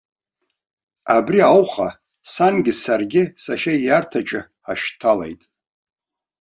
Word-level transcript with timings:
Абри 1.15 1.39
ауха 1.51 1.89
сангьы, 2.31 2.73
саргьы 2.83 3.23
сашьа 3.43 3.73
ииарҭаҿы 3.75 4.41
ҳашьҭалеит. 4.65 5.41